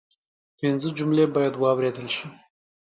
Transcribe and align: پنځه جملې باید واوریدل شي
پنځه 0.59 0.89
جملې 0.97 1.25
باید 1.35 1.53
واوریدل 1.57 2.07
شي 2.15 2.27